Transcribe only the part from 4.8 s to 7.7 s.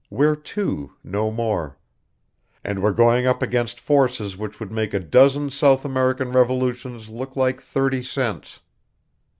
a dozen South American revolutions look like